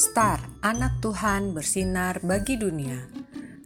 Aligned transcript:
Star, 0.00 0.40
anak 0.64 1.04
Tuhan 1.04 1.52
bersinar 1.52 2.24
bagi 2.24 2.56
dunia. 2.56 3.04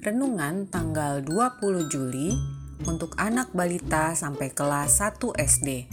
Renungan 0.03 0.67
tanggal 0.67 1.23
20 1.23 1.87
Juli 1.87 2.35
untuk 2.91 3.15
anak 3.23 3.55
balita 3.55 4.19
sampai 4.19 4.51
kelas 4.51 4.99
1 4.99 5.31
SD. 5.31 5.87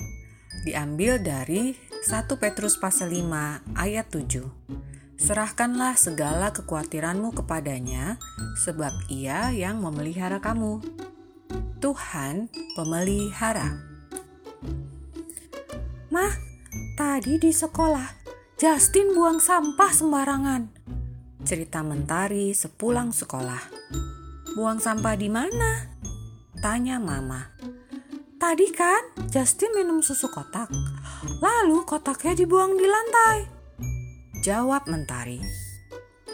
Diambil 0.66 1.22
dari 1.22 1.78
1 1.78 2.26
Petrus 2.42 2.74
pasal 2.82 3.14
5 3.14 3.78
ayat 3.78 4.10
7. 4.10 4.50
Serahkanlah 5.22 5.94
segala 5.94 6.50
kekhawatiranmu 6.50 7.38
kepadanya, 7.38 8.18
sebab 8.66 8.98
ia 9.14 9.54
yang 9.54 9.78
memelihara 9.78 10.42
kamu. 10.42 10.82
Tuhan 11.78 12.50
pemelihara. 12.74 13.78
Mah, 16.10 16.34
tadi 16.98 17.38
di 17.38 17.54
sekolah 17.54 18.21
Justin 18.62 19.18
buang 19.18 19.42
sampah 19.42 19.90
sembarangan. 19.90 20.70
Cerita 21.42 21.82
Mentari 21.82 22.54
sepulang 22.54 23.10
sekolah. 23.10 23.58
Buang 24.54 24.78
sampah 24.78 25.18
di 25.18 25.34
mana? 25.34 25.90
Tanya 26.62 27.02
Mama. 27.02 27.42
Tadi 28.38 28.70
kan 28.70 29.18
Justin 29.34 29.74
minum 29.74 30.06
susu 30.06 30.30
kotak. 30.30 30.70
Lalu 31.42 31.82
kotaknya 31.90 32.38
dibuang 32.38 32.78
di 32.78 32.86
lantai. 32.86 33.50
Jawab 34.46 34.86
Mentari. 34.86 35.42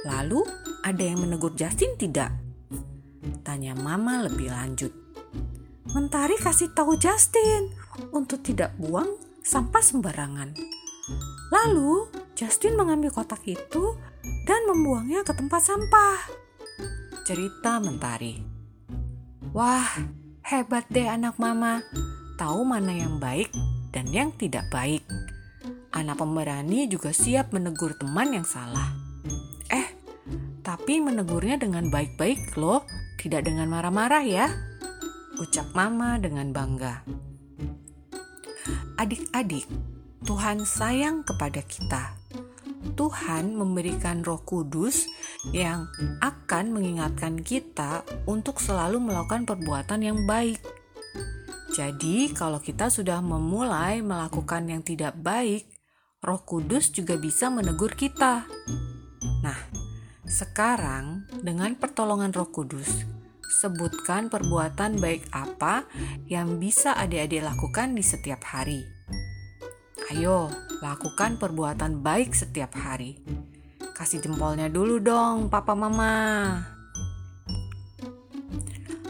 Lalu 0.04 0.44
ada 0.84 1.00
yang 1.08 1.24
menegur 1.24 1.56
Justin 1.56 1.96
tidak? 1.96 2.36
Tanya 3.48 3.72
Mama 3.72 4.28
lebih 4.28 4.52
lanjut. 4.52 4.92
Mentari 5.96 6.36
kasih 6.36 6.76
tahu 6.76 7.00
Justin 7.00 7.72
untuk 8.12 8.44
tidak 8.44 8.76
buang 8.76 9.16
sampah 9.48 9.80
sembarangan. 9.80 10.76
Lalu 11.48 12.17
Justin 12.38 12.78
mengambil 12.78 13.10
kotak 13.10 13.42
itu 13.50 13.98
dan 14.46 14.62
membuangnya 14.70 15.26
ke 15.26 15.34
tempat 15.34 15.58
sampah. 15.58 16.22
Cerita 17.26 17.82
Mentari. 17.82 18.38
Wah, 19.58 19.90
hebat 20.46 20.86
deh 20.94 21.10
anak 21.10 21.42
mama. 21.42 21.82
Tahu 22.38 22.62
mana 22.62 22.94
yang 22.94 23.18
baik 23.18 23.50
dan 23.90 24.06
yang 24.14 24.30
tidak 24.38 24.70
baik. 24.70 25.02
Anak 25.90 26.22
pemberani 26.22 26.86
juga 26.86 27.10
siap 27.10 27.58
menegur 27.58 27.98
teman 27.98 28.30
yang 28.30 28.46
salah. 28.46 28.94
Eh, 29.74 29.98
tapi 30.62 31.02
menegurnya 31.02 31.58
dengan 31.58 31.90
baik-baik 31.90 32.54
loh, 32.54 32.86
tidak 33.18 33.50
dengan 33.50 33.66
marah-marah 33.66 34.22
ya. 34.22 34.46
Ucap 35.42 35.74
mama 35.74 36.22
dengan 36.22 36.54
bangga. 36.54 37.02
Adik-adik, 39.02 39.66
Tuhan 40.22 40.62
sayang 40.70 41.26
kepada 41.26 41.66
kita. 41.66 42.27
Tuhan 42.94 43.58
memberikan 43.58 44.24
Roh 44.24 44.40
Kudus 44.46 45.10
yang 45.52 45.90
akan 46.24 46.72
mengingatkan 46.72 47.42
kita 47.42 48.08
untuk 48.30 48.62
selalu 48.62 49.02
melakukan 49.02 49.44
perbuatan 49.44 50.06
yang 50.06 50.20
baik. 50.30 50.62
Jadi, 51.76 52.32
kalau 52.34 52.58
kita 52.64 52.88
sudah 52.88 53.22
memulai 53.22 54.00
melakukan 54.02 54.66
yang 54.72 54.82
tidak 54.82 55.14
baik, 55.20 55.68
Roh 56.24 56.42
Kudus 56.42 56.90
juga 56.90 57.20
bisa 57.20 57.52
menegur 57.54 57.94
kita. 57.94 58.48
Nah, 59.46 59.60
sekarang 60.26 61.30
dengan 61.44 61.78
pertolongan 61.78 62.34
Roh 62.34 62.50
Kudus, 62.50 63.06
sebutkan 63.48 64.28
perbuatan 64.28 65.00
baik 65.00 65.30
apa 65.32 65.88
yang 66.28 66.60
bisa 66.60 66.98
adik-adik 67.00 67.46
lakukan 67.46 67.96
di 67.96 68.04
setiap 68.04 68.44
hari. 68.44 68.84
Ayo, 70.08 70.48
lakukan 70.80 71.36
perbuatan 71.36 72.00
baik 72.00 72.32
setiap 72.32 72.80
hari. 72.80 73.20
Kasih 73.92 74.24
jempolnya 74.24 74.72
dulu 74.72 75.04
dong, 75.04 75.52
papa 75.52 75.76
mama. 75.76 76.16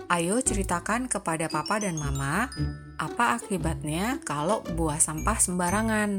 Ayo 0.09 0.41
ceritakan 0.41 1.05
kepada 1.05 1.51
papa 1.53 1.77
dan 1.77 2.01
mama 2.01 2.49
apa 2.97 3.37
akibatnya 3.37 4.17
kalau 4.25 4.65
buah 4.65 4.97
sampah 4.97 5.37
sembarangan. 5.37 6.17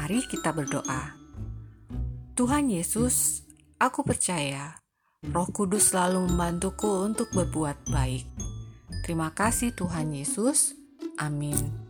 Mari 0.00 0.24
kita 0.24 0.56
berdoa. 0.56 1.12
Tuhan 2.32 2.72
Yesus, 2.72 3.44
aku 3.76 4.00
percaya 4.00 4.80
Roh 5.28 5.48
Kudus 5.52 5.92
selalu 5.92 6.24
membantuku 6.24 7.04
untuk 7.04 7.28
berbuat 7.36 7.84
baik. 7.92 8.24
Terima 9.04 9.28
kasih 9.36 9.76
Tuhan 9.76 10.16
Yesus. 10.16 10.72
Amin. 11.20 11.83